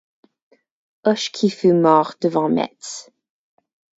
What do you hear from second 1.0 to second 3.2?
Hoche qui fut mort devant Metz!